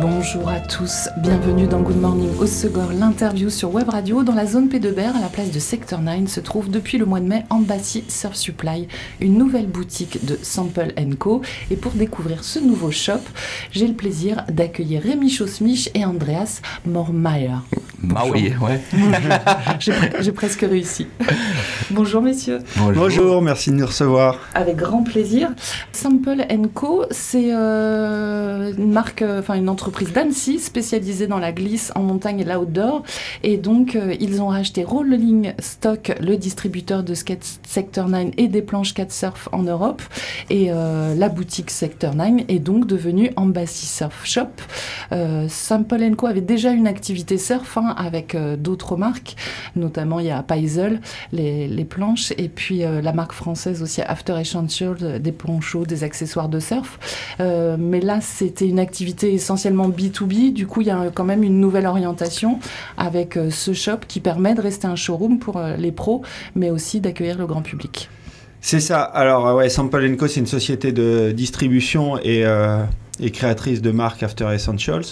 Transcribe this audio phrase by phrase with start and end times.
[0.00, 4.22] Bonjour à tous, bienvenue dans Good Morning Osegor, l'interview sur Web Radio.
[4.22, 7.18] Dans la zone P2BR, à la place de Sector 9, se trouve depuis le mois
[7.18, 8.86] de mai Embassy Surf Supply,
[9.20, 11.42] une nouvelle boutique de Sample Co.
[11.72, 13.22] Et pour découvrir ce nouveau shop,
[13.72, 16.60] j'ai le plaisir d'accueillir Rémi Chaussmich et Andreas
[18.14, 18.80] Ah oui, ouais.
[20.20, 21.08] J'ai presque réussi.
[21.90, 22.60] Bonjour messieurs.
[22.76, 23.42] Bonjour.
[23.42, 24.38] merci de nous recevoir.
[24.54, 25.50] Avec grand plaisir.
[25.92, 31.90] Sample Co, c'est euh, une marque, euh, enfin une entreprise d'Annecy spécialisée dans la glisse
[31.96, 33.02] en montagne et l'outdoor.
[33.42, 38.46] Et donc euh, ils ont racheté Rolling Stock, le distributeur de skate Sector 9 et
[38.46, 40.02] des planches 4 surf en Europe.
[40.50, 44.46] Et la boutique Sector 9 est donc devenue Embassy Surf Shop.
[45.48, 47.76] Sample Co avait déjà une activité surf.
[47.76, 49.36] Hein, avec euh, d'autres marques,
[49.76, 51.00] notamment il y a Paisel,
[51.32, 56.48] les, planches, et puis euh, la marque française aussi After Essentials, des ponchos, des accessoires
[56.48, 56.98] de surf.
[57.40, 61.42] Euh, mais là, c'était une activité essentiellement B2B, du coup, il y a quand même
[61.42, 62.58] une nouvelle orientation
[62.96, 66.22] avec ce shop qui permet de rester un showroom pour les pros,
[66.54, 68.08] mais aussi d'accueillir le grand public.
[68.60, 69.02] C'est ça.
[69.02, 72.44] Alors, ouais, Sample Co, c'est une société de distribution et,
[73.20, 75.04] et créatrice de marques After Essentials.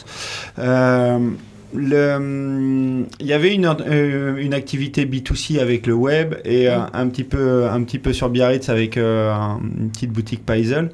[1.74, 7.08] Le, il y avait une, euh, une, activité B2C avec le web et euh, un,
[7.08, 9.32] petit peu, un petit peu sur Biarritz avec euh,
[9.78, 10.90] une petite boutique Paisel.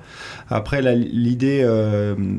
[0.49, 1.67] Après, l'idée,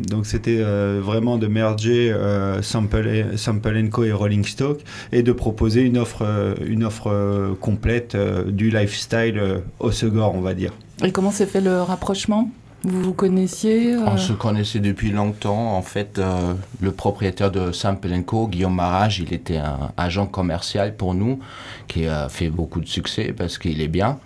[0.07, 2.15] donc c'était vraiment de merger
[2.61, 8.15] Sample, Sample Co et Rolling Stock et de proposer une offre, une offre complète
[8.47, 9.41] du lifestyle
[9.79, 10.73] au Segor, on va dire.
[11.03, 12.51] Et comment s'est fait le rapprochement?
[12.83, 15.77] Vous vous connaissiez euh On se connaissait depuis longtemps.
[15.77, 20.95] En fait, euh, le propriétaire de Sample Co, Guillaume Marage, il était un agent commercial
[20.95, 21.39] pour nous,
[21.87, 24.19] qui a fait beaucoup de succès parce qu'il est bien.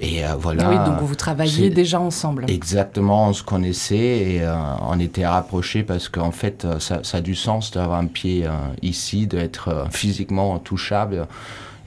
[0.00, 0.70] Et euh, voilà.
[0.70, 2.46] Oui, donc vous travailliez déjà ensemble.
[2.48, 4.50] Exactement, on se connaissait et
[4.80, 8.46] on était rapprochés parce qu'en fait, ça, ça, a du sens d'avoir un pied
[8.80, 11.26] ici, d'être physiquement touchable.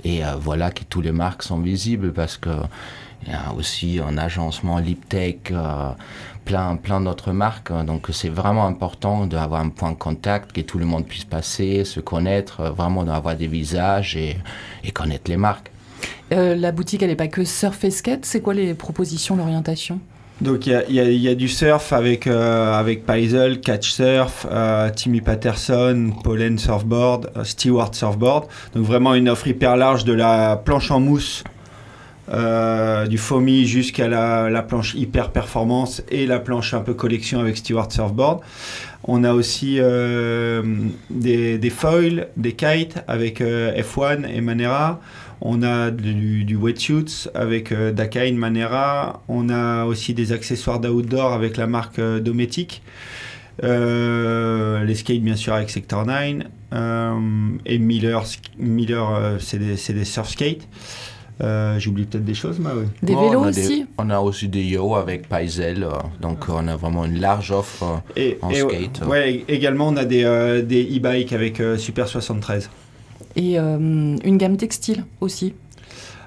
[0.06, 2.50] Et voilà que tous les marques sont visibles parce que
[3.25, 5.89] il y a aussi un agencement Liptech, euh,
[6.45, 7.72] plein, plein d'autres marques.
[7.85, 11.85] Donc c'est vraiment important d'avoir un point de contact, que tout le monde puisse passer,
[11.85, 14.38] se connaître, euh, vraiment d'avoir des visages et,
[14.84, 15.72] et connaître les marques.
[16.31, 18.25] Euh, la boutique, elle n'est pas que surf et skate.
[18.25, 20.00] C'est quoi les propositions, l'orientation?
[20.41, 24.90] Donc il y, y, y a, du surf avec, euh, avec Paisel, Catch Surf, euh,
[24.90, 28.47] Timmy Patterson, Pollen Surfboard, Stewart Surfboard.
[28.73, 31.44] Donc vraiment une offre hyper large de la planche en mousse
[32.29, 37.57] euh, du foamy jusqu'à la, planche hyper performance et la planche un peu collection avec
[37.57, 38.39] Stewart Surfboard.
[39.03, 40.63] On a aussi euh,
[41.09, 45.01] des, foils, des kites avec euh, F1 et Manera.
[45.41, 49.22] On a du, du wetsuits avec Dakai et Manera.
[49.28, 52.81] On a aussi des accessoires d'outdoor avec la marque Dometic.
[53.61, 56.45] les skates bien sûr avec Sector 9
[57.66, 58.23] et Miller,
[58.57, 60.66] Miller c'est des, des surf skates.
[61.41, 62.85] Euh, J'oublie peut-être des choses, mais oui.
[63.01, 67.05] Des vélos aussi On a aussi des yo avec Paisel, euh, donc on a vraiment
[67.05, 69.01] une large offre euh, et, en skate.
[69.07, 72.69] Ouais, également on a des e-bikes avec Super 73.
[73.35, 75.53] Et une gamme textile aussi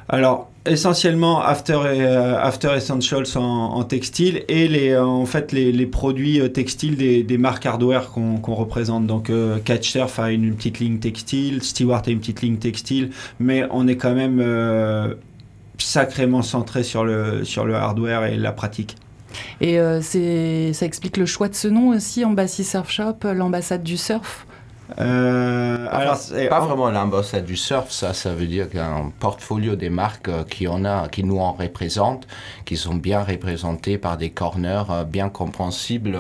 [0.09, 6.41] alors, essentiellement After, euh, After Essentials en, textile et les, euh, en fait les, produits
[6.41, 9.06] euh, textiles des, marques hardware qu'on représente.
[9.06, 9.31] Donc,
[9.65, 13.89] Catch Surf a une, petite ligne textile, Stewart a une petite ligne textile, mais on
[13.89, 15.16] est quand même
[15.78, 18.97] sacrément centré sur le, sur le hardware et la pratique.
[19.61, 24.47] Et ça explique le choix de ce nom aussi, Embassy Surf Shop, l'ambassade du surf?
[24.99, 30.29] Euh, alors, pas vraiment l'ambassade du surf, ça, ça veut dire qu'un portfolio des marques
[30.29, 32.27] euh, qui, en a, qui nous en représentent,
[32.65, 36.17] qui sont bien représentés par des corners euh, bien compréhensibles.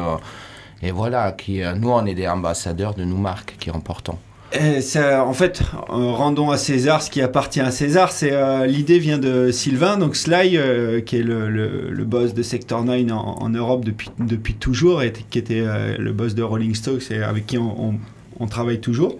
[0.82, 4.18] et voilà, qui, nous, on est des ambassadeurs de nos marques, qui est important.
[4.52, 8.10] en fait, rendons à César ce qui appartient à César.
[8.10, 10.58] C'est l'idée vient de Sylvain, donc Sly,
[11.04, 15.38] qui est le, le, boss de Sector 9 en, Europe depuis, depuis toujours, et qui
[15.38, 15.64] était
[15.98, 17.94] le boss de Rolling Stones et avec qui on, on
[18.40, 19.18] on travaille toujours.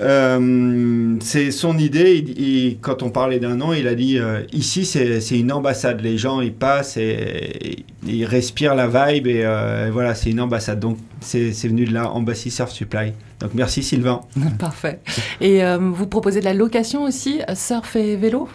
[0.00, 2.24] Euh, c'est son idée.
[2.38, 6.00] Et, quand on parlait d'un nom, il a dit euh, ici c'est une ambassade.
[6.00, 10.80] Les gens ils passent et, ils respirent la vibe et, euh, voilà c'est une ambassade.
[10.80, 13.12] Donc c'est venu de là, Embassy Surf Supply.
[13.40, 14.20] Donc merci Sylvain.
[14.58, 15.00] Parfait.
[15.40, 18.48] Et vous proposez de la location aussi, surf et vélo?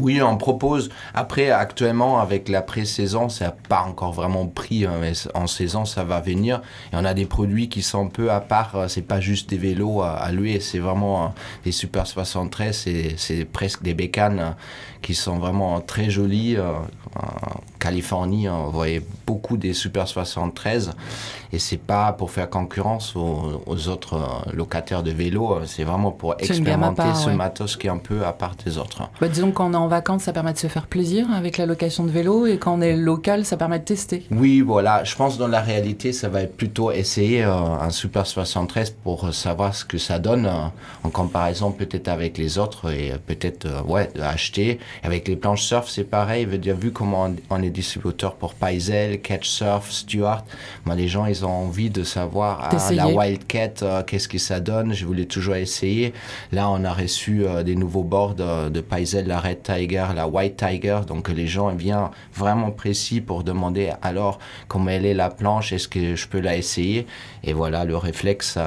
[0.00, 0.88] Oui, on propose.
[1.12, 4.86] Après, actuellement, avec la pré-saison, ça n'a pas encore vraiment pris.
[4.86, 6.62] Hein, mais en saison, ça va venir.
[6.92, 8.74] Et on a des produits qui sont un peu à part.
[8.74, 10.60] Euh, c'est pas juste des vélos à, à louer.
[10.60, 11.28] C'est vraiment euh,
[11.64, 12.88] des Super 73.
[13.16, 14.50] C'est presque des bécanes euh,
[15.02, 16.56] qui sont vraiment très jolies.
[16.58, 17.51] En
[17.82, 20.92] Californie, on voyait beaucoup des Super 73.
[21.52, 24.20] Et c'est pas pour faire concurrence aux, autres
[24.54, 25.58] locataires de vélos.
[25.66, 29.02] C'est vraiment pour expérimenter ce matos qui est un peu à part des autres.
[29.20, 32.10] Bah, disons qu'on en vacances, ça permet de se faire plaisir avec la location de
[32.10, 34.26] vélo et quand on est local, ça permet de tester.
[34.30, 35.04] Oui, voilà.
[35.04, 39.34] Je pense dans la réalité, ça va être plutôt essayer euh, un Super 73 pour
[39.34, 40.68] savoir ce que ça donne euh,
[41.04, 44.78] en comparaison peut-être avec les autres et peut-être euh, ouais acheter.
[45.02, 46.44] Avec les planches surf, c'est pareil.
[46.44, 50.44] Veut dire vu comment on, est distributeur pour Paisel, Catch Surf, Stuart,
[50.84, 54.92] moi les gens ils ont envie de savoir ah, la Wildcat, qu'est-ce que ça donne?
[54.92, 56.12] Je voulais toujours essayer.
[56.52, 61.00] Là, on a reçu des nouveaux boards de Paisel, la Red Tiger, la White Tiger.
[61.06, 64.38] Donc les gens viennent vraiment précis pour demander alors
[64.68, 67.06] comment elle est la planche, est-ce que je peux la essayer?
[67.44, 68.58] Et voilà, le réflexe,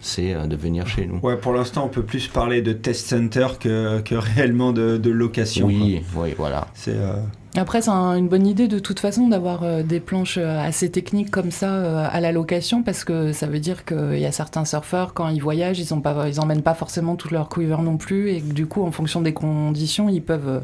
[0.00, 1.18] c'est euh, de venir chez nous.
[1.22, 5.10] Ouais, pour l'instant, on peut plus parler de test center que, que réellement de, de
[5.10, 5.66] location.
[5.66, 6.68] Oui, oui, voilà.
[6.74, 7.16] C'est euh,
[7.54, 11.30] après, c'est une bonne idée de toute façon d'avoir euh, des planches euh, assez techniques
[11.30, 14.64] comme ça euh, à la location parce que ça veut dire qu'il y a certains
[14.64, 18.40] surfeurs, quand ils voyagent, ils n'emmènent pas, pas forcément tout leur quiver non plus et
[18.40, 20.62] du coup, en fonction des conditions, ils peuvent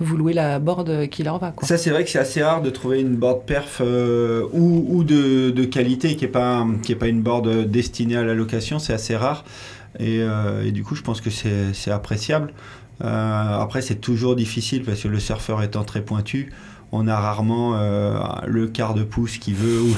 [0.00, 1.52] vous louer la board qui leur va.
[1.62, 6.16] Ça, c'est vrai que c'est assez rare de trouver une board perf ou, de, qualité
[6.16, 6.66] qui n'est pas,
[6.98, 9.44] pas une board destinée à la location, c'est assez rare.
[10.00, 10.20] Et,
[10.64, 12.52] et, du coup, je pense que c'est appréciable.
[13.02, 16.52] Euh, après, c'est toujours difficile parce que le surfeur étant très pointu,
[16.92, 19.94] on a rarement euh, le quart de pouce qui veut ou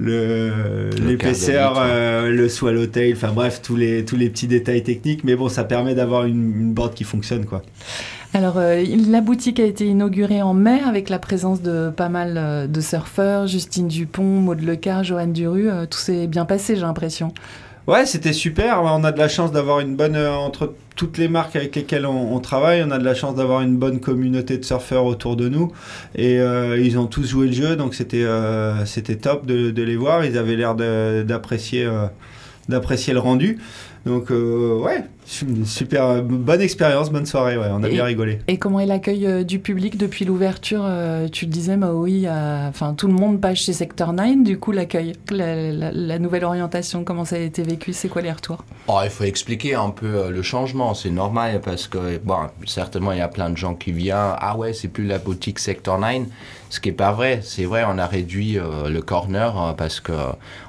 [0.00, 5.22] l'épaisseur, le, euh, le swallowtail, enfin bref, tous les, tous les petits détails techniques.
[5.22, 7.44] Mais bon, ça permet d'avoir une, une board qui fonctionne.
[7.44, 7.62] quoi.
[8.34, 12.80] Alors, la boutique a été inaugurée en mai avec la présence de pas mal de
[12.80, 15.68] surfeurs, Justine Dupont, Maud Lecar, Joanne Duru.
[15.88, 17.32] tout s'est bien passé, j'ai l'impression.
[17.88, 18.82] Ouais, c'était super.
[18.82, 22.38] On a de la chance d'avoir une bonne entre toutes les marques avec lesquelles on,
[22.38, 25.72] travaille, on a de la chance d'avoir une bonne communauté de surfeurs autour de nous.
[26.14, 29.96] Et euh, ils ont tous joué le jeu, donc c'était euh, c'était top de, les
[29.96, 30.22] voir.
[30.26, 32.08] Ils avaient l'air d'apprécier euh,
[32.68, 33.58] d'apprécier le rendu.
[34.06, 38.38] Donc ouais, super bonne expérience, bonne soirée, ouais, on a bien rigolé.
[38.48, 40.88] Et comment est l'accueil du public depuis l'ouverture
[41.30, 45.12] Tu le disais, Maui, enfin tout le monde passe chez Sector 9, du coup l'accueil,
[45.30, 48.64] la, nouvelle orientation, comment ça a été vécu, c'est quoi les retours?
[48.86, 53.18] Oh, Il faut expliquer un peu le changement c'est normal parce que, bon, certainement, il
[53.18, 54.16] y a plein de gens qui viennent.
[54.38, 56.22] Ah ouais, c'est plus la boutique Sector 9.
[56.70, 57.40] Ce qui n'est pas vrai.
[57.42, 60.12] C'est vrai, on a réduit euh, le corner hein, parce que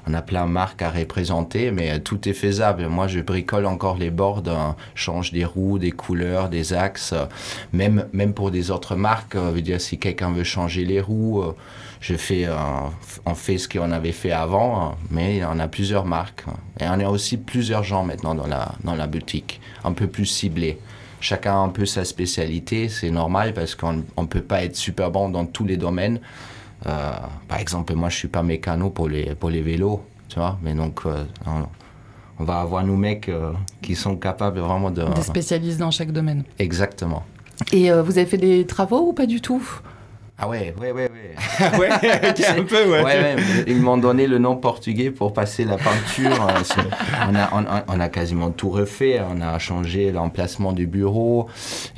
[0.07, 2.87] on a plein de marques à représenter, mais tout est faisable.
[2.87, 7.13] Moi, je bricole encore les bords, hein, change des roues, des couleurs, des axes.
[7.73, 11.41] même, même pour des autres marques, euh, veut dire, si quelqu'un veut changer les roues,
[11.41, 11.53] euh,
[11.99, 12.47] je fais,
[13.25, 16.45] on fait ce qu'on avait fait avant, hein, mais on a plusieurs marques.
[16.79, 20.25] Et on a aussi plusieurs gens maintenant dans la, dans la boutique, un peu plus
[20.25, 20.79] ciblés
[21.19, 25.11] chacun a un peu sa spécialité, c'est normal parce qu'on ne peut pas être super
[25.11, 26.19] bon dans tous les domaines.
[26.85, 27.11] Euh,
[27.47, 30.73] par exemple, moi je suis pas mécano pour les, pour les vélos, tu vois, mais
[30.73, 31.23] donc euh,
[32.39, 33.51] on, va avoir nos mecs euh,
[33.81, 35.03] qui sont capables vraiment de...
[35.13, 36.43] Des spécialistes dans chaque domaine.
[36.57, 37.23] Exactement.
[37.73, 39.61] Et vous avez fait des travaux ou pas du tout?
[40.41, 41.77] Ah ouais, ouais, ouais, ouais.
[41.79, 43.03] ouais, un peu, ouais.
[43.03, 43.35] ouais,
[43.67, 46.47] Ils m'ont donné le nom portugais pour passer la peinture.
[47.27, 49.19] on, a, on, a quasiment tout refait.
[49.29, 51.47] On a changé l'emplacement du bureau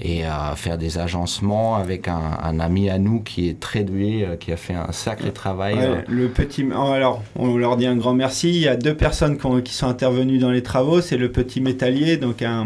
[0.01, 4.35] et à faire des agencements avec un, ami à nous qui est très doué, euh,
[4.37, 5.75] qui a fait un sacré travail.
[5.77, 6.01] Euh.
[6.07, 8.49] le petit, oh, alors, on leur dit un grand merci.
[8.49, 11.01] Il y a deux personnes qui, sont intervenues dans les travaux.
[11.01, 12.65] C'est le petit métallier, donc un,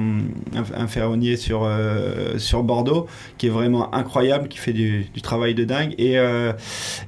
[0.55, 3.07] un, ferronnier sur, euh, sur Bordeaux,
[3.37, 5.93] qui est vraiment incroyable, qui fait du, du travail de dingue.
[5.97, 6.53] Et, euh,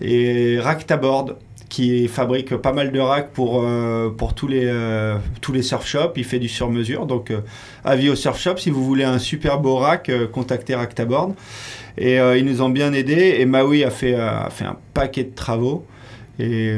[0.02, 1.38] et Ractaboard,
[1.70, 5.86] qui fabrique pas mal de racks pour, euh, pour tous, les, euh, tous les surf
[5.86, 6.14] shops.
[6.16, 7.06] Il fait du sur-mesure.
[7.06, 7.34] Donc,
[7.84, 11.34] avis au surf shop, si vous voulez un super beau rack, contactez Ractaboard.
[11.98, 13.38] Et ils nous ont bien aidés.
[13.40, 15.86] Et Maui a fait, a fait un paquet de travaux.
[16.40, 16.74] Et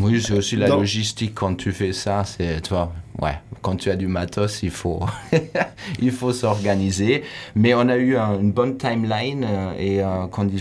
[0.00, 2.24] oui, c'est aussi la logistique quand tu fais ça.
[2.24, 5.00] C'est, toi, ouais, quand tu as du matos, il faut,
[6.00, 7.22] il faut s'organiser.
[7.54, 10.60] Mais on a eu une bonne timeline euh, et euh, quand il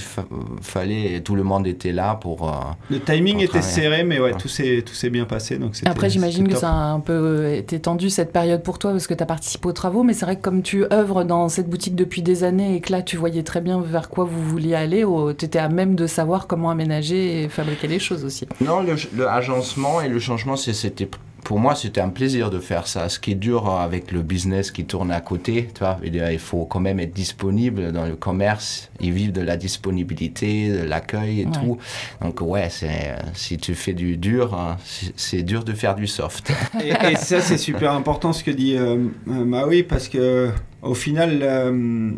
[0.61, 2.47] fallait, tout le monde était là pour.
[2.47, 2.53] Euh,
[2.89, 5.57] le timing était serré, mais ouais, tout s'est tout s'est bien passé.
[5.57, 9.07] Donc Après, j'imagine que ça a un peu été tendu cette période pour toi parce
[9.07, 11.69] que tu as participé aux travaux, mais c'est vrai que comme tu œuvres dans cette
[11.69, 14.75] boutique depuis des années et que là, tu voyais très bien vers quoi vous vouliez
[14.75, 15.03] aller,
[15.37, 18.47] tu étais à même de savoir comment aménager et fabriquer les choses aussi.
[18.61, 21.07] Non, le, le agencement et le changement, c'était
[21.43, 23.09] pour moi, c'était un plaisir de faire ça.
[23.09, 26.65] Ce qui est dur avec le business qui tourne à côté, tu vois, il faut
[26.65, 28.89] quand même être disponible dans le commerce.
[28.99, 31.77] Ils vivent de la disponibilité, de l'accueil et tout.
[32.21, 34.77] Donc ouais, c'est si tu fais du dur, hein,
[35.15, 36.51] c'est dur de faire du soft.
[36.83, 40.49] Et, ça, c'est super important ce que dit euh, Maui parce que
[40.81, 41.39] au final.
[41.41, 42.11] Euh,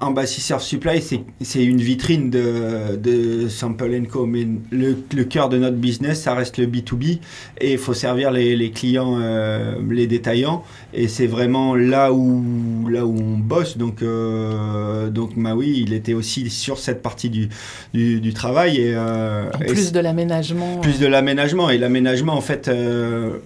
[0.00, 1.02] Embassy Surf Supply,
[1.42, 4.24] c'est une vitrine de, de Sample Co.
[4.24, 7.18] Mais le, le, cœur de notre business, ça reste le B2B.
[7.60, 10.64] Et il faut servir les, les clients, euh, les détaillants.
[10.94, 13.76] Et c'est vraiment là où, là où on bosse.
[13.76, 17.48] Donc, euh, donc bah oui, il était aussi sur cette partie du,
[17.92, 18.78] du, du travail.
[18.78, 20.78] Et, euh, plus de l'aménagement.
[20.78, 21.68] Plus de l'aménagement.
[21.68, 23.38] Et l'aménagement, en fait, euh,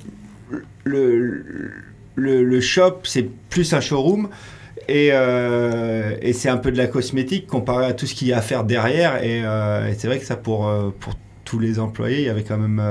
[0.85, 1.45] le,
[2.15, 4.29] le, le shop, c'est plus un showroom.
[4.91, 8.39] Euh, et, c'est un peu de la cosmétique comparé à tout ce qu'il y a
[8.39, 9.23] à faire derrière.
[9.23, 11.15] Et, euh, c'est vrai que ça, pour, euh, pour
[11.45, 12.83] tous les employés, il y avait quand même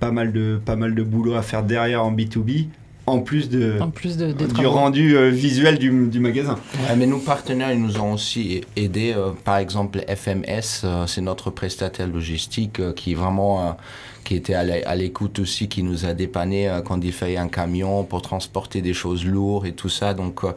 [0.00, 2.68] pas, mal de, pas mal de boulot à faire derrière en B2B.
[3.06, 6.58] En plus, de, en plus de, du rendu visuel du, du magasin.
[6.96, 9.14] mais nos partenaires, ils nous ont aussi aidés.
[9.44, 13.76] par exemple, FMS, c'est notre prestataire logistique qui vraiment
[14.24, 18.02] qui était à l'écoute aussi, qui nous a dépanné euh, quand il fallait un camion
[18.04, 20.14] pour transporter des choses lourdes et tout ça.
[20.14, 20.52] Donc, euh,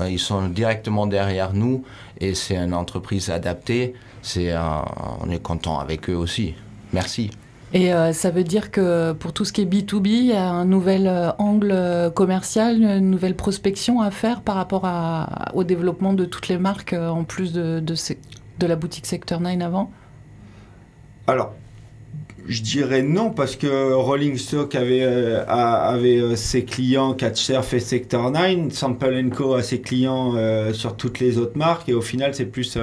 [0.00, 1.84] euh, ils sont directement derrière nous
[2.20, 3.94] et c'est une entreprise adaptée.
[4.22, 6.54] C'est, on est content avec eux aussi.
[6.92, 7.30] Merci.
[7.72, 10.64] Et ça veut dire que pour tout ce qui est B2B, il y a un
[10.64, 11.08] nouvel
[11.38, 16.58] angle commercial, une nouvelle prospection à faire par rapport à, au développement de toutes les
[16.58, 17.94] marques en plus de, de,
[18.58, 19.92] de la boutique Sector 9 avant?
[21.28, 21.54] Alors,
[22.48, 27.80] je dirais non parce que Rolling Stock avait, euh, avait euh, ses clients Catchsurf et
[27.80, 32.00] Sector 9, Sample Co a ses clients euh, sur toutes les autres marques et au
[32.00, 32.78] final c'est plus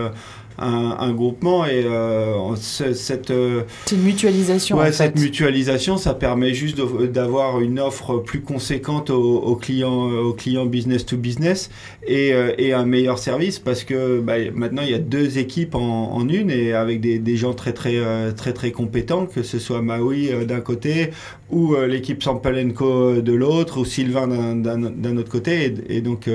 [0.58, 6.80] un, groupement et euh, cette euh, une mutualisation ouais, cette mutualisation ça permet juste
[7.12, 11.70] d'avoir une offre plus conséquente aux, clients aux clients business to business
[12.08, 15.76] et, euh, et un meilleur service parce que bah, maintenant il y a deux équipes
[15.76, 18.00] en, en une et avec des, des, gens très très
[18.36, 21.12] très très compétents que ce soit Maui d'un côté
[21.52, 26.28] ou l'équipe Sample Co de l'autre ou Sylvain d'un autre côté et, donc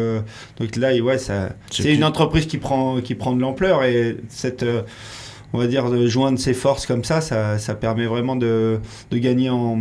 [0.59, 4.63] donc là ouais ça c'est une entreprise qui prend qui prend de l'ampleur et cette
[4.63, 4.83] euh,
[5.53, 8.79] on va dire de joindre ses forces comme ça, ça, ça permet vraiment de,
[9.11, 9.79] de, gagner en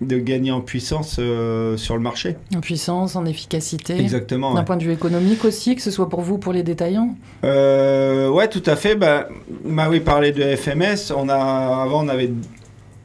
[0.00, 2.36] de gagner en puissance euh, sur le marché.
[2.54, 3.98] En puissance, en efficacité.
[3.98, 4.54] Exactement.
[4.54, 7.14] D'un point de vue économique aussi, que ce soit pour vous, pour les détaillants.
[7.44, 8.94] Euh, ouais, tout à fait.
[8.94, 9.28] Bah,
[9.64, 11.12] oui parlait de FMS.
[11.14, 12.30] On a avant, on avait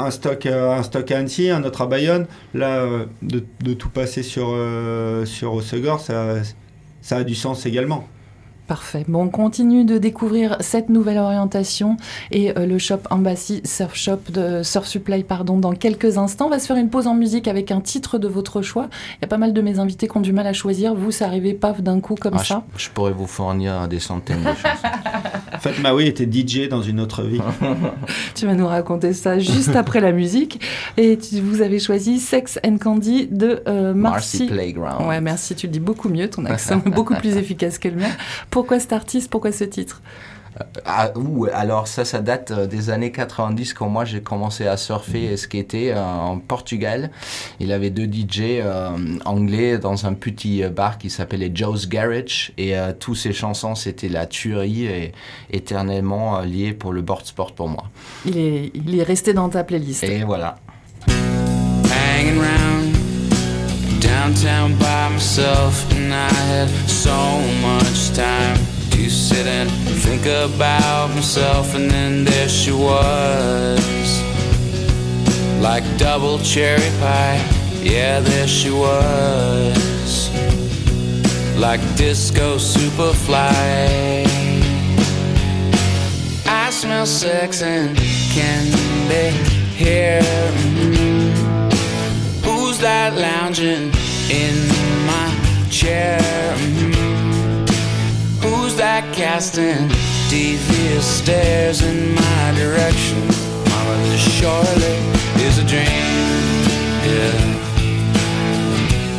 [0.04, 2.28] un stock, euh, un à Annecy, un autre à Bayonne.
[2.54, 2.86] Là,
[3.22, 4.56] de, de tout passer sur
[5.26, 8.08] sur Osegor, ça a du sens également.
[8.72, 9.04] Parfait.
[9.10, 11.98] Bon, on continue de découvrir cette nouvelle orientation
[12.32, 16.46] et euh, le shop Embassy Surf Shop de Surf Supply pardon, dans quelques instants.
[16.46, 18.88] On va se faire une pause en musique avec un titre de votre choix.
[19.18, 20.96] Il y a pas mal de mes invités qui ont du mal à choisir.
[20.96, 24.40] Vous, ça arrivait paf d'un coup comme ah, ça je, pourrais vous fournir des centaines
[24.40, 24.56] de choses.
[25.54, 27.42] en fait, Maui était DJ dans une autre vie.
[28.36, 30.62] tu vas nous raconter ça juste après la musique.
[30.96, 34.46] Et vous avez choisi Sex and Candy de euh, Marcy.
[34.46, 35.10] Playground.
[35.10, 35.56] Ouais, merci.
[35.56, 36.30] Tu le dis beaucoup mieux.
[36.30, 38.12] Ton accent est beaucoup plus efficace que le mien.
[38.62, 40.04] Pourquoi cet artiste Pourquoi ce titre
[40.60, 41.12] euh, ah,
[41.52, 45.38] alors ça, ça date euh, des années 90 quand moi j'ai commencé à surfer et
[45.38, 47.10] skater euh, en Portugal.
[47.60, 48.62] Il avait deux DJ
[49.26, 54.28] anglais dans un petit bar qui s'appelait Joe's Garage et tous ses chansons c'était la
[54.28, 55.14] tuerie et
[55.50, 57.86] éternellement lié pour le board sport pour moi.
[58.28, 60.04] Il est, il est resté dans ta playlist.
[60.04, 60.58] Et voilà.
[64.22, 68.56] Downtown by myself, and I had so much time
[68.92, 69.68] to sit and
[70.04, 74.22] think about myself, and then there she was,
[75.60, 77.42] like double cherry pie.
[77.82, 80.30] Yeah, there she was,
[81.58, 84.28] like disco superfly.
[86.46, 87.98] I smell sex and
[88.36, 89.32] candy
[89.76, 90.22] here.
[90.22, 91.32] Mm-hmm.
[92.46, 93.92] Who's that lounging?
[94.32, 94.56] In
[95.06, 95.28] my
[95.70, 96.18] chair.
[96.56, 97.66] Mm-hmm.
[98.42, 99.90] Who's that casting
[100.30, 103.20] devious stares in my direction?
[103.70, 104.96] Mama, this surely
[105.44, 106.08] is a dream.
[107.12, 107.40] Yeah,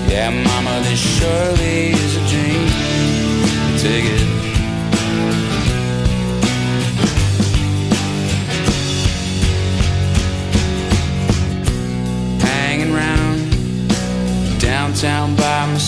[0.08, 2.68] yeah, Mama, this surely is a dream.
[3.78, 4.31] Take it.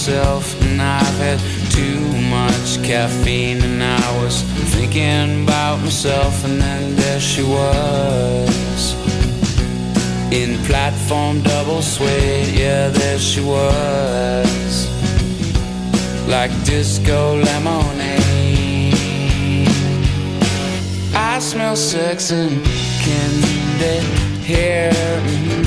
[0.07, 4.43] Myself, and I've had too much caffeine, and I was
[4.75, 8.95] thinking about myself, and then there she was
[10.31, 12.55] in platform double suede.
[12.55, 14.89] Yeah, there she was,
[16.29, 18.93] like disco lemonade.
[21.15, 22.63] I smell sex and
[23.01, 24.01] candy
[24.45, 24.93] here.
[24.93, 25.65] Mm.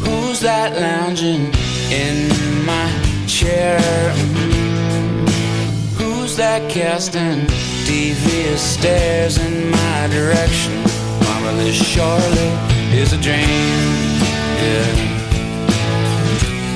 [0.00, 1.52] Who's that lounging
[1.90, 2.28] in
[2.64, 2.90] my
[3.26, 3.78] chair?
[5.98, 7.46] Who's that casting
[7.86, 10.74] devious stares in my direction?
[11.24, 12.50] Mama, this surely
[12.92, 13.46] is a dream.
[14.62, 15.16] Yeah.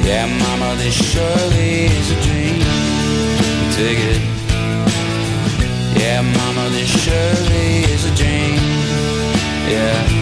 [0.05, 2.61] Yeah, mama, this surely is a dream.
[3.77, 4.23] Take it.
[6.01, 8.57] Yeah, mama, this surely is a dream.
[9.69, 10.20] Yeah.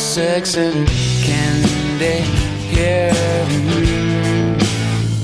[0.00, 0.88] Sex and
[1.22, 2.24] candy
[2.72, 3.12] here.
[3.12, 4.60] Mm.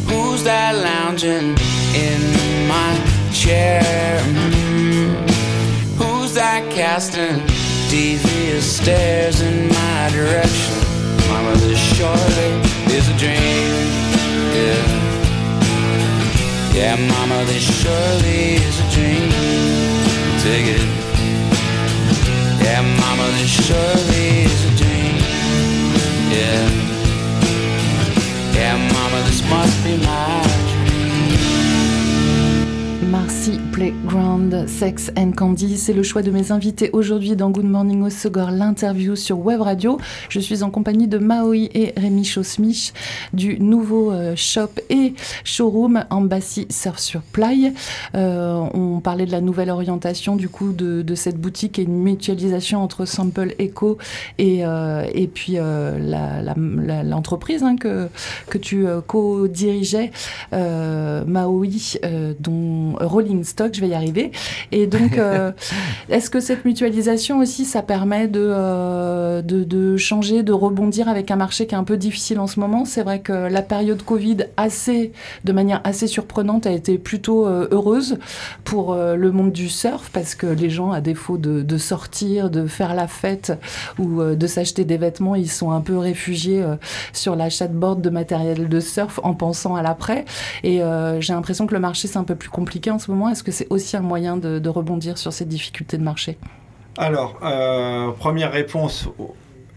[0.09, 1.57] Who's that lounging
[1.97, 2.21] in
[2.69, 2.93] my
[3.33, 3.83] chair?
[4.21, 5.17] Mm.
[5.97, 7.41] Who's that casting
[7.89, 10.77] devious stares in my direction?
[11.31, 12.51] Mama, this surely
[12.95, 13.73] is a dream.
[14.53, 15.07] Yeah.
[16.77, 19.31] Yeah, mama, this surely is a dream.
[20.45, 21.07] Take it.
[22.63, 25.17] Yeah, mama, surely is a dream.
[26.33, 26.71] Yeah.
[28.55, 30.56] Yeah, mama, this must be my
[33.17, 38.03] Marcy Playground, Sex and Candy, c'est le choix de mes invités aujourd'hui dans Good Morning
[38.03, 38.11] au
[38.51, 39.99] l'interview sur Web Radio.
[40.29, 42.93] Je suis en compagnie de Maoi et Rémi Chosmich
[43.33, 47.73] du nouveau euh, shop et showroom Embassy Surf sur Play.
[48.15, 52.83] Euh, on parlait de la nouvelle orientation du coup de, cette boutique et une mutualisation
[52.83, 53.97] entre Sample Echo
[54.37, 58.11] et, euh, et puis l'entreprise la, la, hein, que,
[58.51, 60.11] que tu co-dirigeais,
[60.53, 61.97] Maoi,
[62.41, 64.33] dont rolling stock, je vais y arriver.
[64.73, 65.53] Et donc, euh,
[66.09, 71.31] est-ce que cette mutualisation aussi, ça permet de, euh, de, de, changer, de rebondir avec
[71.31, 72.85] un marché qui est un peu difficile en ce moment?
[72.85, 75.13] C'est vrai que la période Covid, assez,
[75.45, 78.19] de manière assez surprenante, a été plutôt euh, heureuse
[78.65, 82.67] pour le monde du surf parce que les gens, à défaut de, de sortir, de
[82.67, 83.53] faire la fête
[83.99, 86.65] ou de s'acheter des vêtements, ils sont un peu réfugiés
[87.13, 90.25] sur l'achat de board de matériel de surf en pensant à l'après.
[90.65, 90.81] Et
[91.21, 93.29] j'ai l'impression que le marché, c'est un peu plus compliqué en ce moment.
[93.29, 96.39] Est-ce que c'est aussi un moyen de, rebondir sur ces difficultés de marché?
[96.99, 99.09] Alors, euh, première réponse.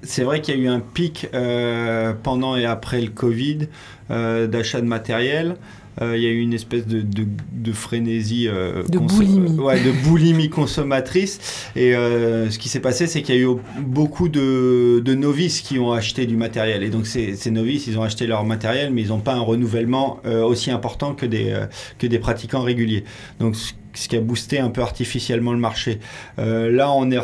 [0.02, 3.68] C'est vrai qu'il y a eu un pic euh, pendant et après le Covid
[4.12, 5.58] euh, d'achat de matériel.
[6.02, 9.60] Euh, il y a eu une espèce de, de, de frénésie euh, de, boulimie.
[9.60, 11.72] Ouais, de boulimie consommatrice.
[11.76, 15.80] Et euh, ce qui s'est passé c'est qu'il y a eu beaucoup de, novices qui
[15.80, 16.84] ont acheté du matériel.
[16.84, 19.42] Et donc ces, ces, novices ils ont acheté leur matériel mais ils n'ont pas un
[19.42, 21.66] renouvellement euh, aussi important que des, euh,
[21.98, 23.04] que des pratiquants réguliers.
[23.40, 26.00] Donc ce qui a boosté un peu artificiellement le marché.
[26.38, 27.20] Là on est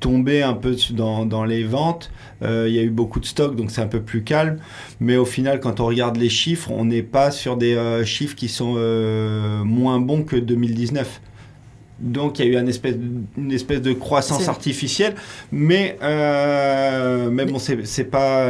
[0.00, 2.10] tombé un peu dans, dans les ventes.
[2.42, 4.58] Euh, il y a eu beaucoup de stocks, donc c'est un peu plus calme.
[4.98, 8.34] Mais au final, quand on regarde les chiffres, on n'est pas sur des euh, chiffres
[8.34, 11.20] qui sont euh, moins bons que 2019.
[12.00, 12.96] Donc il y a eu une espèce,
[13.36, 15.14] une espèce de croissance artificielle,
[15.52, 18.48] mais, mais bon, c'est pas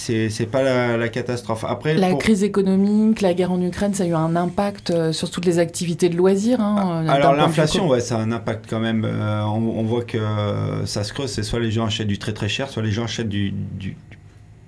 [0.00, 1.64] c'est pas la, la, catastrophe.
[1.68, 2.18] Après, la pour...
[2.18, 5.58] crise économique, la guerre en Ukraine, ça a eu un impact euh, sur toutes les
[5.58, 6.60] activités de loisirs.
[6.60, 9.04] Hein, ah, alors l'inflation, ouais, ça a un impact quand même.
[9.04, 11.30] Euh, on, on, voit que euh, ça se creuse.
[11.30, 13.96] C'est soit les gens achètent du très très cher, soit les gens achètent du, du,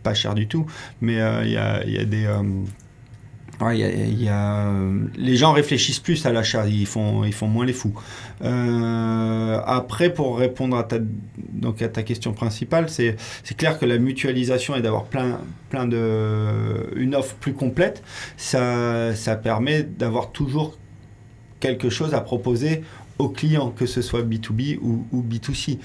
[0.03, 0.66] pas cher du tout.
[1.01, 2.29] Mais il euh, y, a, y, a, des
[3.66, 4.72] A,
[5.16, 7.94] les gens réfléchissent plus à l'achat, ils font, ils font moins les fous.
[8.42, 13.16] Euh, après, pour répondre à ta, question principale, c'est
[13.57, 15.88] clair que la mutualisation et d'avoir plein, plein
[16.96, 18.03] une offre plus complète,
[18.37, 20.77] ça, permet d'avoir toujours
[21.61, 22.83] quelque chose à proposer
[23.18, 25.79] aux clients, que ce soit B2B ou, ou B2C.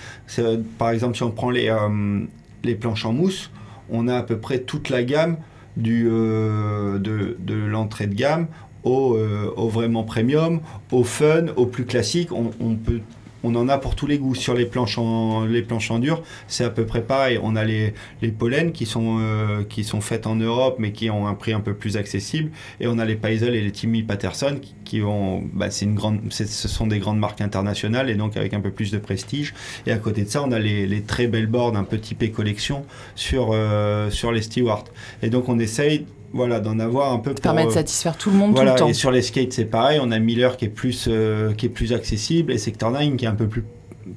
[0.78, 2.26] Par exemple, si on prend les, euh,
[2.63, 3.52] les planches en mousse,
[3.90, 5.38] on a à peu près toute la gamme
[5.78, 8.48] du, euh, de, l'entrée de gamme
[8.84, 10.60] au, euh, au, vraiment premium,
[10.92, 12.32] au fun, au plus classique.
[12.32, 13.02] On, on, peut,
[13.48, 14.36] on en a pour tous les goûts.
[14.36, 17.40] Sur les planches en, les planches en dur, c'est à peu près pareil.
[17.42, 21.10] On a les, les pollens qui sont, euh, qui sont faites en Europe, mais qui
[21.10, 22.52] ont un prix un peu plus accessible.
[22.80, 26.20] Et on a les Paisel et les Timmy Patterson qui, ont, bah, c'est une grande,
[26.30, 29.54] ce sont des grandes marques internationales et donc avec un peu plus de prestige.
[29.86, 32.32] Et à côté de ça, on a les, les très belles boards un peu typées
[32.32, 34.86] collection sur, euh, sur les Stewart.
[35.22, 38.38] Et donc on essaye voilà, d'en avoir un peu pour permettre de satisfaire tout le
[38.38, 38.90] monde voilà, tout le temps.
[38.90, 40.00] Et sur les skates, c'est pareil.
[40.02, 43.26] On a Miller qui est plus euh, qui est plus accessible et Sector 9 qui
[43.26, 43.63] est un peu plus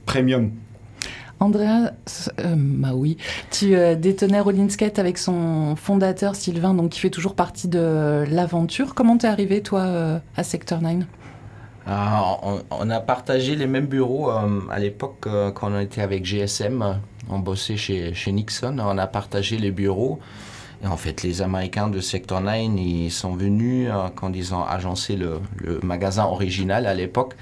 [0.07, 0.51] premium.
[1.41, 1.93] Andrea,
[2.41, 3.17] euh, bah oui,
[3.51, 8.25] tu euh, détenais Rolling Skate avec son fondateur Sylvain, donc qui fait toujours partie de
[8.31, 8.95] l'aventure.
[8.95, 10.97] Comment t'es arrivé toi euh, à Sector 9
[11.87, 12.37] Ah,
[12.71, 17.01] on, a partagé les mêmes bureaux euh, à l'époque euh, quand on était avec GSM.
[17.31, 18.77] On bossait chez, chez Nixon.
[18.79, 20.21] On a partagé les bureaux.
[20.85, 25.17] En fait, les Américains de Sector 9, ils sont venus euh, quand ils ont agencé
[25.17, 25.41] le,
[25.83, 27.35] magasin original à l'époque.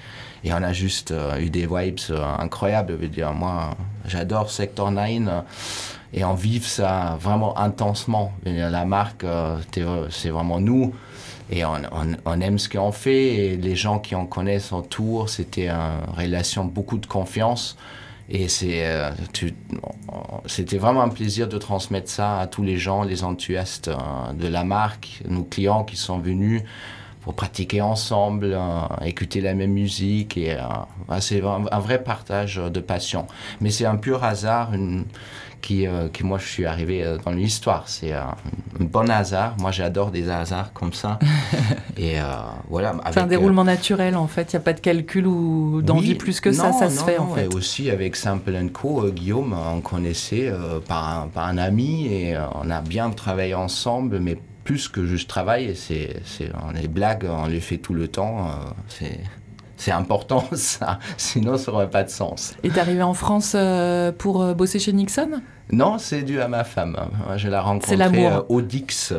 [0.45, 1.99] Et on a juste eu des vibes
[2.39, 2.93] incroyables.
[2.93, 3.71] Je veux dire, moi,
[4.07, 5.43] j'adore Sector 9
[6.15, 8.33] et on vit ça vraiment intensement.
[8.45, 9.27] La marque,
[10.11, 10.95] c'est vraiment nous
[11.51, 16.15] et on, aime ce qu'on fait et les gens qui en connaissent autour, c'était une
[16.15, 17.77] relation beaucoup de confiance.
[18.31, 19.11] Et c'est, euh,
[20.47, 24.47] c'était vraiment un plaisir de transmettre ça à tous les gens, les enthousiastes euh, de
[24.47, 26.63] la marque, nos clients qui sont venus
[27.23, 30.37] pour pratiquer ensemble, euh, écouter la même musique.
[30.37, 30.57] Et
[31.21, 33.27] c'est un, un, vrai partage de passion.
[33.61, 35.05] Mais c'est un pur hasard, une,
[35.61, 37.89] qui, euh, qui moi je suis arrivé euh, dans l'histoire.
[37.89, 38.35] C'est un
[38.81, 39.57] bon hasard.
[39.59, 41.19] Moi j'adore des hasards comme ça.
[41.97, 42.25] et euh,
[42.69, 42.95] voilà.
[43.13, 44.53] C'est un déroulement naturel en fait.
[44.53, 46.73] Il n'y a pas de calcul ou d'envie plus que ça.
[46.73, 47.45] Ça se fait en fait.
[47.45, 50.53] Et aussi avec Simple Co, Guillaume, on connaissait
[50.87, 55.29] par, un, par un ami et on a bien travaillé ensemble, mais plus que juste
[55.29, 55.75] travail.
[55.77, 58.51] C'est, c'est, on les blagues, on les fait tout le temps.
[58.89, 59.21] c'est
[59.79, 62.55] c'est important ça, sinon ça n'aurait pas de sens.
[62.63, 65.41] Et t'es arrivé en France euh, pour euh, bosser chez Nixon?
[65.71, 66.97] Non, c'est dû à ma femme.
[67.37, 69.13] Je l'ai rencontrée euh, au Dix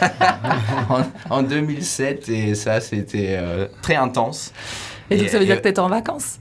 [1.30, 3.38] en, 2007 et ça c'était
[3.82, 4.52] très intense.
[5.10, 6.38] Et, donc ça veut dire que tu étais en vacances?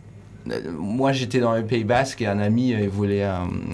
[0.77, 3.25] Moi, j'étais dans le Pays Basque et un ami voulait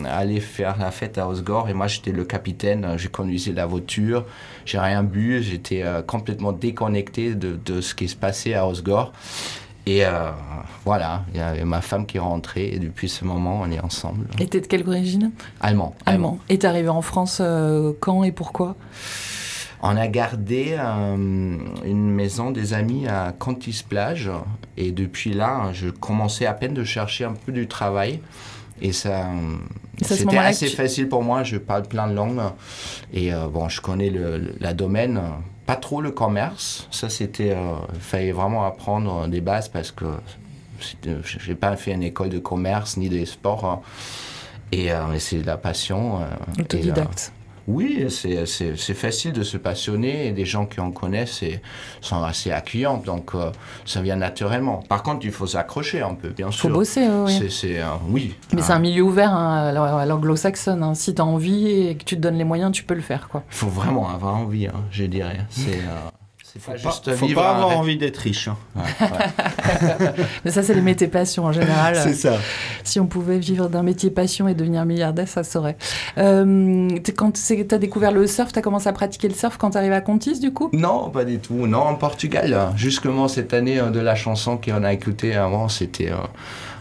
[0.08, 2.94] aller faire la fête à Osgore et moi, j'étais le capitaine.
[2.96, 4.26] Je conduisais la voiture,
[4.66, 9.12] j'ai rien bu, j'étais complètement déconnecté de, de, ce qui se passait à Osgore.
[9.90, 10.30] Et euh,
[10.86, 13.80] voilà, il y avait ma femme qui est rentrée et depuis ce moment, on est
[13.80, 14.28] ensemble.
[14.40, 15.32] Et t'es de quelle origine?
[15.62, 15.96] Allemand.
[16.06, 16.38] Allemand.
[16.48, 18.76] Et t'es arrivé en France euh, quand et pourquoi?
[19.82, 24.30] On a gardé euh, une maison des amis à Cantis-Plage
[24.78, 28.20] et depuis là, je commençais à peine de chercher un peu du travail.
[28.84, 29.26] Et ça,
[30.04, 31.42] c'était assez facile pour moi.
[31.42, 32.42] Je parle plein de langues
[33.12, 35.20] et bon, je connais le, la domaine
[35.70, 36.88] pas trop le commerce.
[36.90, 37.52] Ça, c'était.
[37.52, 40.06] Euh, il fallait vraiment apprendre des bases parce que
[41.24, 43.66] j'ai pas fait une école de commerce ni des sports.
[43.66, 43.82] Hein.
[44.72, 46.22] Et, euh, c'est la passion.
[46.22, 47.32] Euh, Autodidacte.
[47.70, 51.44] Oui, c'est facile de se passionner et des gens qui en connaissent
[52.02, 53.52] sont assez accueillants, donc euh,
[53.86, 54.82] ça vient naturellement.
[54.90, 56.66] Par contre, il faut s'accrocher un peu, bien sûr.
[56.66, 57.94] Il faut bosser, oui.
[58.10, 58.36] Oui.
[58.54, 60.82] Mais c'est un milieu ouvert hein, à l'anglo-saxonne.
[60.82, 60.96] Hein.
[60.96, 63.30] Si tu as envie et que tu te donnes les moyens, tu peux le faire.
[63.36, 65.38] Il faut vraiment avoir envie, hein, je dirais.
[65.52, 65.78] C'est.
[65.78, 66.10] Euh,
[66.56, 68.48] il faut pas, juste faut pas avoir envie d'être riche.
[68.48, 68.58] Hein.
[70.46, 71.96] Mais ça, c'est les métiers passion en général.
[71.96, 72.38] c'est ça.
[72.84, 75.78] Si on pouvait vivre d'un métier passion et devenir milliardaire, ça serait.
[76.18, 79.72] Euh, quand tu as découvert le surf, tu as commencé à pratiquer le surf quand
[79.72, 80.70] tu arrives à Contis, du coup?
[80.74, 81.68] Non, pas du tout.
[81.68, 82.72] Non, en Portugal.
[82.76, 86.16] Justement, cette année euh, de la chanson qu'on a écoutée avant, c'était euh,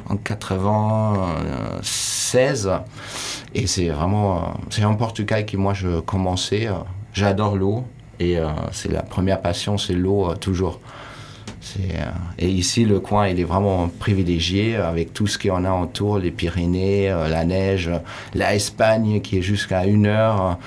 [0.08, 2.70] en 96.
[3.54, 4.54] Et c'est vraiment.
[4.70, 6.68] c'est en Portugal que moi, je commençais.
[7.12, 7.84] J'adore l'eau.
[8.20, 10.80] Et euh, c'est la première passion, c'est l'eau euh, toujours.
[11.78, 12.04] Euh,
[12.38, 15.72] et ici, le coin, il est vraiment privilégié avec tout ce qu'il y en a
[15.72, 17.90] autour, les Pyrénées, la neige,
[18.34, 20.58] la Espagne qui est jusqu'à une heure.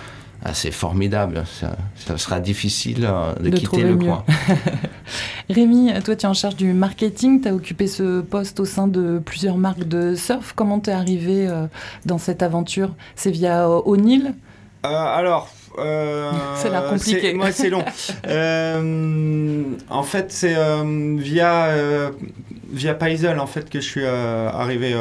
[0.44, 1.44] Ah, c'est formidable.
[1.46, 3.08] Ça, sera difficile
[3.40, 4.24] de, quitter le coin.
[5.50, 7.42] Rémi, toi, tu es en charge du marketing.
[7.42, 10.54] Tu as occupé ce poste au sein de plusieurs marques de surf.
[10.56, 11.48] Comment tu es arrivé
[12.06, 12.92] dans cette aventure?
[13.16, 14.34] C'est via O'Neill?
[14.84, 17.34] Alors, euh, c'est l'air compliqué.
[17.34, 17.84] Moi, c'est long.
[18.28, 22.12] Euh, en fait, c'est euh, via,
[22.72, 24.96] via Paisel en fait, que je suis arrivé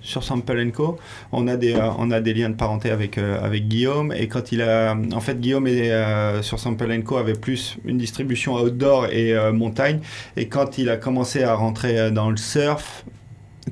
[0.00, 0.98] sur Sample Co.
[1.30, 4.12] On a des, on a des liens de parenté avec, avec Guillaume.
[4.12, 4.96] Et quand il a.
[5.12, 7.16] En fait, Guillaume est, sur Sample Co.
[7.16, 10.00] avait plus une distribution outdoor et montagne.
[10.36, 13.04] Et quand il a commencé à rentrer dans le surf,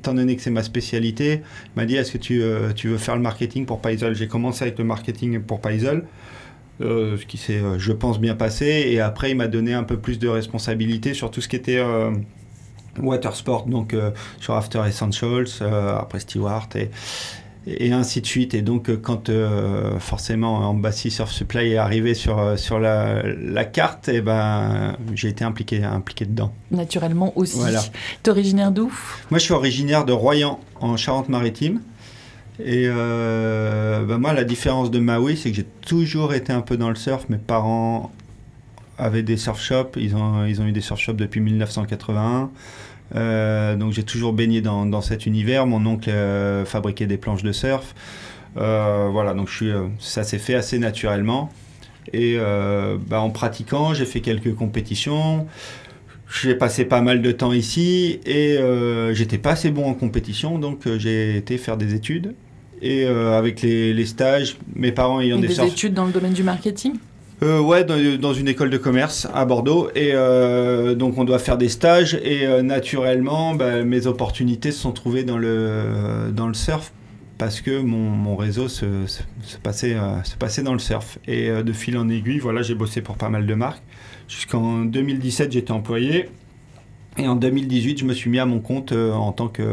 [0.01, 2.97] étant donné que c'est ma spécialité, il m'a dit est-ce que tu, euh, tu, veux
[2.97, 6.05] faire le marketing pour Paisol J'ai commencé avec le marketing pour Paisol,
[6.81, 8.65] euh, ce qui s'est, euh, je pense, bien passé.
[8.87, 11.79] Et après, il m'a donné un peu plus de responsabilité sur tout ce qui était
[12.99, 13.95] watersport, donc
[14.39, 16.89] sur After Essentials, après Stewart et,
[17.67, 18.53] et ainsi de suite.
[18.53, 23.23] Et donc, euh, quand euh, forcément Embassy Surf Supply est arrivé sur, euh, sur la,
[23.23, 26.53] la carte, et eh ben, j'ai été impliqué, impliqué dedans.
[26.71, 27.57] Naturellement aussi.
[27.57, 27.81] Voilà.
[28.23, 28.91] Tu es originaire d'où?
[29.29, 31.81] Moi, je suis originaire de Royan, en Charente-Maritime.
[32.63, 36.89] Et ben moi, la différence de Maui, c'est que j'ai toujours été un peu dans
[36.89, 37.25] le surf.
[37.27, 38.11] Mes parents
[38.99, 39.97] avaient des surf shops.
[39.97, 42.51] Ils ont, ils ont eu des surf shops depuis 1981.
[43.15, 45.65] Euh, donc j'ai toujours baigné dans, dans, cet univers.
[45.67, 47.93] Mon oncle euh, fabriquait des planches de surf.
[48.57, 51.49] Euh, voilà, donc je suis, ça s'est fait assez naturellement.
[52.13, 52.37] Et
[53.07, 55.47] bah, en pratiquant, j'ai fait quelques compétitions.
[56.41, 60.57] j'ai passé pas mal de temps ici et euh, j'étais pas assez bon en compétition,
[60.59, 62.33] donc euh, j'ai été faire des études.
[62.81, 66.05] Et euh, avec les, les stages, mes parents ayant Et des des surf- études dans
[66.05, 66.93] le domaine du marketing?
[67.43, 69.89] Euh, ouais, dans, une école de commerce à Bordeaux.
[69.95, 72.13] Et euh, donc, on doit faire des stages.
[72.23, 76.93] Et euh, naturellement, bah, mes opportunités se sont trouvées dans le, dans le surf
[77.39, 78.85] parce que mon, mon réseau se,
[79.63, 81.17] passait, euh, passait dans le surf.
[81.27, 83.81] Et de fil en aiguille, voilà, j'ai bossé pour pas mal de marques.
[84.27, 86.29] Jusqu'en 2017, j'étais employé.
[87.17, 89.63] Et en 2018, je me suis mis à mon compte en tant que,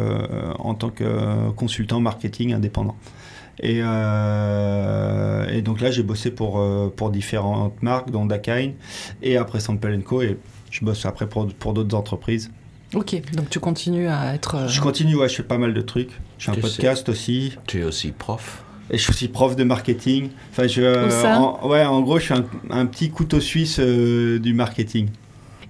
[0.58, 2.96] en tant que consultant marketing indépendant.
[3.60, 8.74] Et, euh, et donc là, j'ai bossé pour, euh, pour différentes marques, dont Dakine
[9.22, 10.22] et après Sample Co.
[10.22, 10.38] Et
[10.70, 12.50] je bosse après pour, pour d'autres entreprises.
[12.94, 14.54] Ok, donc tu continues à être.
[14.54, 16.10] euh, Je continue, ouais, je fais pas mal de trucs.
[16.38, 17.56] J'ai un Tu podcast aussi.
[17.66, 18.62] Tu es aussi prof.
[18.90, 20.30] Et je suis aussi prof de marketing.
[20.50, 24.54] Enfin, je, en, ouais, en gros, je suis un, un petit couteau suisse euh, du
[24.54, 25.08] marketing.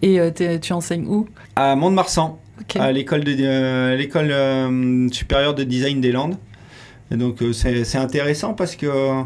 [0.03, 0.31] Et euh,
[0.63, 1.27] tu enseignes où?
[1.57, 2.39] À Mont-de-Marsan,
[2.77, 6.37] à l'école de, euh, l'école euh, supérieure de design des Landes.
[7.11, 9.25] Et donc euh, c'est intéressant parce que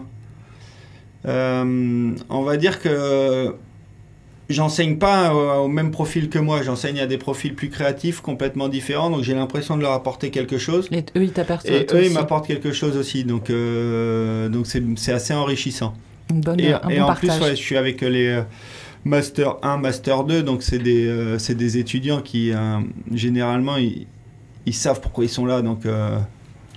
[1.27, 3.55] euh, on va dire que
[4.49, 8.69] j'enseigne pas au, au même profil que moi, j'enseigne à des profils plus créatifs, complètement
[8.69, 10.89] différents, donc j'ai l'impression de leur apporter quelque chose.
[10.93, 15.13] Et eux, ils t'apportent Et eux, ils m'apportent quelque chose aussi, donc euh, donc c'est
[15.13, 15.95] assez enrichissant.
[16.31, 17.39] Une bonne, Et, un et bon en partage.
[17.39, 18.43] plus, ouais, je suis avec les
[19.05, 22.53] Master 1, Master 2, donc c'est des, euh, des étudiants qui,
[23.13, 24.07] généralement, ils,
[24.67, 25.85] ils savent pourquoi ils sont là, donc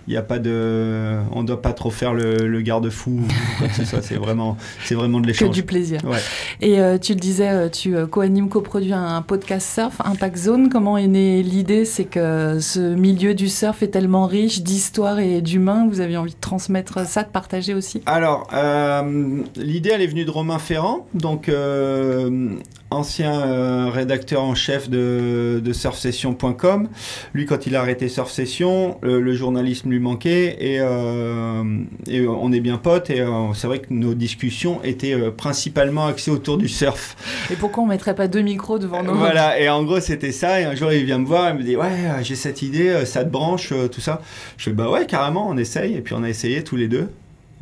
[0.07, 1.17] il n'y a pas de...
[1.31, 3.21] On ne doit pas trop faire le, le garde-fou,
[3.59, 5.51] que c'est vraiment, c'est vraiment de que l'échange.
[5.51, 5.99] du plaisir.
[6.05, 6.19] Ouais.
[6.61, 10.69] Et euh, tu le disais, euh, tu euh, co-animes, coproduis un podcast surf, Impact Zone.
[10.69, 11.85] Comment est née l'idée?
[11.85, 15.87] C'est que ce milieu du surf est tellement riche d'histoire et d'humains.
[15.89, 18.01] Vous avez envie de transmettre ça, de partager aussi?
[18.05, 22.55] Alors, euh, l'idée, elle est venue de Romain Ferrand, donc euh,
[22.95, 26.88] ancien euh, rédacteur en chef de, de surfsession.com.
[27.34, 31.63] Lui, quand il a arrêté Surf Session, le, le journalisme lui manquait et, euh,
[32.08, 33.10] et on est bien potes.
[33.10, 37.15] Et euh, c'est vrai que nos discussions étaient euh, principalement axées autour du surf.
[37.51, 39.13] Et pourquoi on mettrait pas deux micros devant nous?
[39.15, 40.62] Voilà, et en gros, c'était ça.
[40.62, 42.89] Et un jour, il vient me voir, il me dit Ouais, euh, j'ai cette idée,
[42.89, 44.21] euh, ça te branche, euh, tout ça.
[44.58, 45.93] Je fais Bah ouais, carrément, on essaye.
[45.95, 47.10] Et puis, on a essayé tous les deux.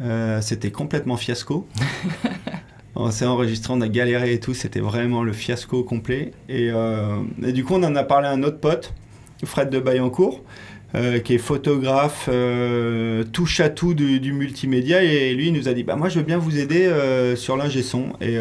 [0.02, 1.68] Euh, c'était complètement fiasco.
[2.96, 4.54] on s'est enregistré, on a galéré et tout.
[4.54, 6.32] C'était vraiment le fiasco complet.
[6.50, 8.94] Et, euh, et du coup, on en a parlé à un autre pote,
[9.44, 10.42] Fred de Bayancourt.
[10.96, 15.74] euh, qui est photographe, euh, touche à tout du, multimédia, et lui il nous a
[15.74, 18.14] dit bah moi je veux bien vous aider euh, sur l'ingé son.
[18.22, 18.38] Et,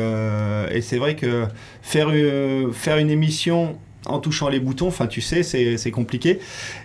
[0.83, 1.47] c'est vrai que
[1.81, 6.39] faire une émission en touchant les boutons, enfin tu sais, c'est compliqué.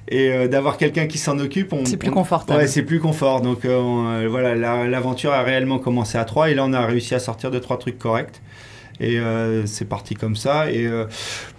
[0.09, 2.59] Et euh, d'avoir quelqu'un qui s'en occupe, on, C'est plus on- confortable.
[2.59, 3.41] Ouais, c'est plus confort.
[3.41, 6.73] Donc euh, on- euh, voilà, la- l'aventure a réellement commencé à trois, et là on
[6.73, 8.41] a réussi à sortir de trois trucs corrects.
[8.99, 10.71] Et euh, c'est parti comme ça.
[10.71, 10.89] Et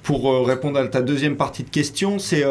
[0.03, 2.45] pour répondre à ta deuxième partie de question, c'est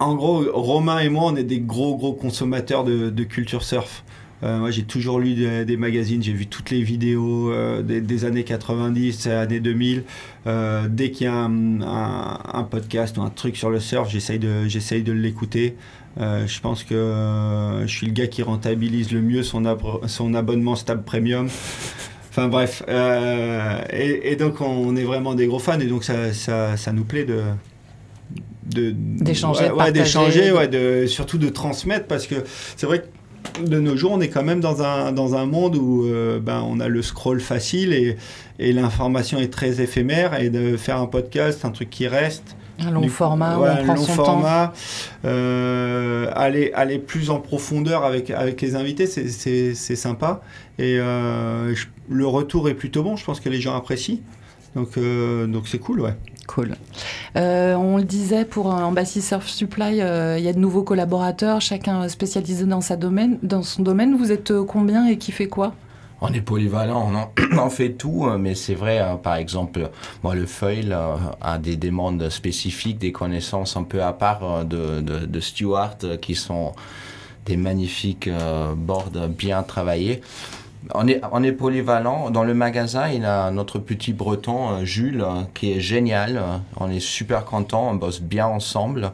[0.00, 4.04] en gros, Romain et moi, on est des gros, gros consommateurs de, de culture surf.
[4.42, 8.00] Euh, moi, j'ai toujours lu des, des magazines, j'ai vu toutes les vidéos euh, des,
[8.00, 10.02] des années 90, années 2000.
[10.46, 14.10] Euh, dès qu'il y a un, un- un podcast ou un truc sur le surf,
[14.10, 15.76] j'essaye de, j'essaye de l'écouter.
[16.20, 20.76] Euh, je pense que euh, je suis le gars qui rentabilise le mieux son, abonnement
[20.76, 21.46] Stab Premium.
[22.30, 26.32] Enfin bref, euh, et, et donc on est vraiment des gros fans et donc ça,
[26.32, 27.42] ça, ça nous plaît de
[28.74, 32.36] de- D'échanger, ouais, de ouais, partager, d'échanger, ouais, de, surtout de transmettre parce que
[32.76, 33.06] c'est vrai que
[33.64, 36.62] de nos jours on est quand même dans un, dans un monde où euh, ben,
[36.66, 38.16] on a le scroll facile et,
[38.58, 42.90] et l'information est très éphémère et de faire un podcast, un truc qui reste, Un
[42.90, 44.24] long du- format ouais, on un prend long son temps.
[44.24, 44.72] format,
[45.24, 50.40] euh, aller, aller plus en profondeur avec, avec les invités, c'est- sympa.
[50.78, 54.18] Et euh, je- le retour est plutôt bon, je pense que les gens apprécient.
[54.74, 54.98] Donc
[55.48, 56.14] donc c'est cool, ouais.
[56.46, 56.74] Cool.
[57.36, 61.60] Euh, on le disait pour Embassy Surf Supply, euh, il y a de nouveaux collaborateurs,
[61.60, 64.16] chacun spécialisé dans, sa domaine, dans son domaine.
[64.16, 65.74] Vous êtes euh, combien et qui fait quoi?
[66.20, 67.10] On est polyvalent,
[67.56, 69.90] on fait tout, mais c'est vrai, euh, par exemple,
[70.22, 75.26] moi, le euh, a des demandes spécifiques, des connaissances un peu à part de, de,
[75.26, 76.72] de Stewart, qui sont
[77.46, 78.30] des magnifiques
[78.76, 80.20] boards bien travaillés.
[80.94, 82.30] On est, on est polyvalent.
[82.30, 86.36] Dans le magasin, il a notre petit breton, euh, Jules, euh, qui est génial.
[86.36, 89.12] Euh, On est super content, on bosse bien ensemble.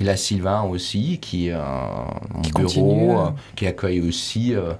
[0.00, 4.54] Il a Sylvain aussi, qui est euh, en Qui bureau, continue, euh, qui accueille aussi.
[4.54, 4.72] euh,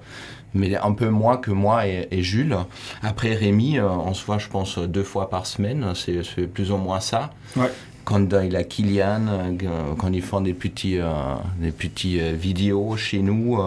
[0.54, 2.56] mais un peu moins que moi et, et Jules.
[3.02, 5.92] Après Rémi, euh, on se voit, je pense, deux fois par semaine.
[5.94, 7.30] C'est c'est plus ou moins ça.
[7.56, 7.70] Ouais.
[8.08, 12.96] Quand il a Kylian, euh, quand ils font des petits, euh, des petits euh, vidéos
[12.96, 13.58] chez nous.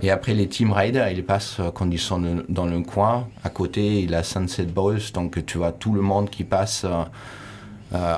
[0.00, 3.26] et après les Team Riders, ils passent quand ils sont dans le coin.
[3.42, 6.86] À côté, il a Sunset Bruce, donc tu vois tout le monde qui passe.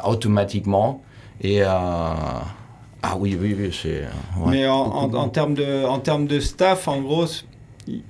[0.05, 1.03] automatiquement.
[1.41, 4.05] Et ah oui, oui, oui, c'est.
[4.47, 7.27] Mais en, en, termes de, en termes de staff, en gros,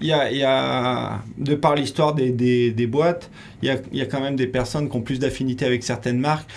[0.01, 3.31] y a, y a, de par l'histoire des, des, boîtes,
[3.63, 6.19] il y, a, y, a, quand même des personnes qui ont plus d'affinité avec certaines
[6.19, 6.49] marques.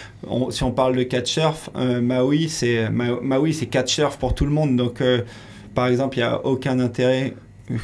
[0.51, 3.69] si on parle de catch surf, euh, Maui, c'est Maui, c'est
[4.19, 4.75] pour tout le monde.
[4.75, 5.21] Donc, euh,
[5.73, 7.33] par exemple, il n'y a aucun intérêt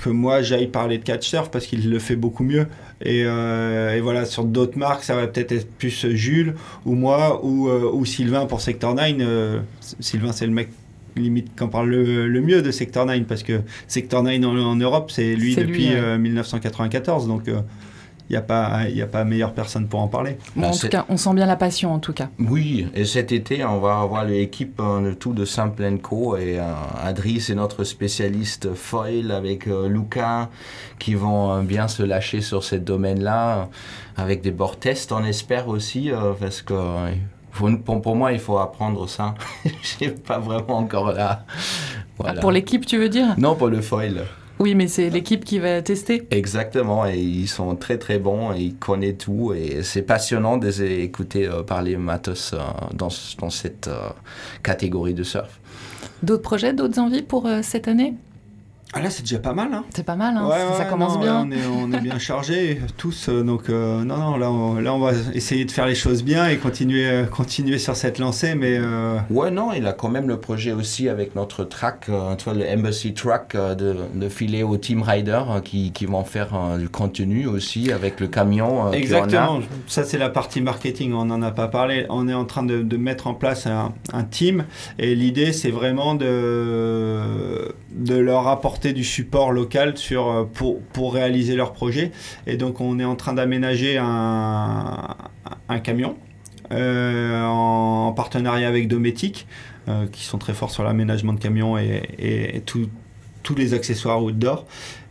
[0.02, 2.68] que moi j'aille parler de catch surf parce qu'il le fait beaucoup mieux.
[3.02, 7.44] Et, euh, et voilà, sur d'autres marques, ça va peut-être être plus Jules ou moi
[7.44, 9.62] ou, ou Sylvain pour Sector 9.
[10.00, 10.70] Sylvain, c'est le mec
[11.16, 15.36] limite qu'on parle le, mieux de Sector 9 parce que Sector 9 en, Europe, c'est
[15.36, 17.24] lui depuis 1994.
[17.24, 17.44] Euh, donc.
[17.48, 17.62] il euh,
[18.30, 20.38] n'y a, pas, y a pas meilleure personne pour en parler.
[20.62, 22.30] en tout cas, on sent bien la passion en tout cas.
[22.40, 26.38] Oui, et cet été, on va avoir l'équipe de tout de Simple Co.
[26.38, 26.64] Et euh,
[27.04, 30.50] Adri, c'est notre spécialiste foil avec Lucas
[31.00, 33.70] qui vont bien se lâcher sur ce domaine-là
[34.16, 36.76] avec des bords tests, on espère aussi, parce que
[37.54, 39.36] pour, pour, moi, il faut apprendre ça.
[39.66, 41.46] Je n'ai pas vraiment encore là.
[42.18, 42.42] Voilà.
[42.42, 43.36] pour l'équipe, tu veux dire?
[43.38, 44.24] Non, pour le foil.
[44.60, 46.28] Oui, mais c'est l'équipe qui va tester.
[46.32, 50.68] Exactement, et ils sont très très bons, et ils connaissent tout, et c'est passionnant de
[50.68, 52.60] les écouter euh, parler matos euh,
[52.94, 54.10] dans, dans, cette euh,
[54.62, 55.60] catégorie de surf.
[56.22, 58.14] D'autres projets, d'autres envies pour cette année?
[58.96, 59.70] Ah là, c'est déjà pas mal.
[59.74, 59.84] Hein.
[59.96, 60.50] C'est pas mal, hein.
[60.78, 61.48] ça commence bien.
[61.48, 63.28] on, est, on est, bien chargés, tous.
[63.28, 66.24] Euh, donc, euh, non, non, là on, là, on va essayer de faire les choses
[66.24, 68.54] bien et continuer, euh, continuer sur cette lancée.
[68.54, 68.80] Mais,
[69.32, 72.66] Ouais, non, il a quand même le projet aussi avec notre track, tu vois, le
[72.70, 77.92] Embassy Track, de, de, filer au Team Rider qui, qui vont faire du contenu aussi
[77.92, 78.92] avec le camion.
[78.92, 82.06] Exactement, ça c'est la partie marketing, on n'en a pas parlé.
[82.10, 84.66] On est en train de, de mettre en place un, un team
[85.00, 91.72] et l'idée c'est vraiment de, de leur apporter du support local euh, pour, réaliser leur
[91.72, 92.12] projet.
[92.48, 95.16] Et donc on est en train d'aménager un,
[95.84, 96.18] camion
[96.72, 99.48] euh, en partenariat avec Dometic,
[99.88, 104.66] euh, qui sont très forts sur l'aménagement de camions et, tous les accessoires outdoor.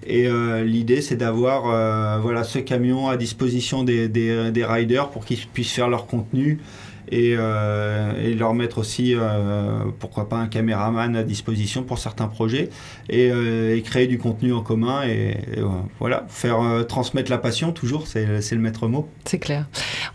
[0.06, 0.26] Et
[0.64, 6.06] l'idée, c'est d'avoir voilà, ce camion à disposition des riders pour qu'ils puissent faire leur
[6.06, 6.58] contenu
[7.12, 12.70] euh, et, leur mettre aussi, euh, pourquoi pas, un caméraman à disposition pour certains projets
[13.08, 15.36] et, euh, créer du contenu en commun et,
[15.98, 19.08] voilà, faire transmettre la passion toujours, c'est le maître mot.
[19.24, 19.66] C'est clair.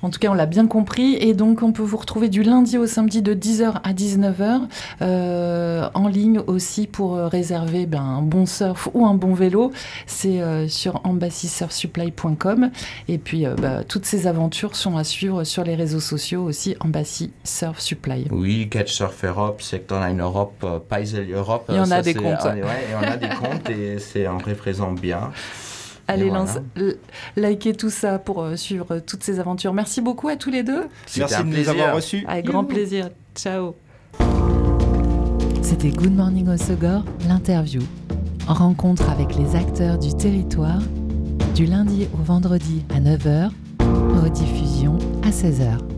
[0.02, 2.78] En tout cas, on l'a bien compris et donc on peut vous retrouver du lundi
[2.78, 8.90] au samedi de 10h à 19h en ligne aussi pour réserver ben, un bon surf
[8.94, 9.72] ou un bon vélo.
[10.06, 12.72] C'est sur embassysurfsupply.com
[13.08, 17.32] et puis bah, toutes ces aventures sont à suivre sur les réseaux sociaux aussi Embassy
[17.44, 18.28] Surf Supply.
[18.32, 21.66] Oui, Catch Surf Europe, Sector 9 Europe, euh, Paisel Europe.
[21.70, 22.44] Il y en a des comptes.
[22.44, 25.32] Ouais, et on a des comptes et c'est on représente bien.
[26.08, 26.58] Allez, lance,
[27.36, 29.74] likez tout ça pour euh, suivre toutes ces aventures.
[29.74, 30.88] Merci beaucoup à tous les deux.
[31.18, 32.24] Merci de nous avoir reçus.
[32.28, 33.10] Avec grand plaisir.
[33.36, 33.76] Ciao.
[35.62, 37.82] C'était Good Morning Osogor, l'interview.
[38.48, 40.80] En rencontre avec les acteurs du territoire,
[41.54, 43.50] du lundi au vendredi à 9h,
[44.24, 45.97] rediffusion à 16h.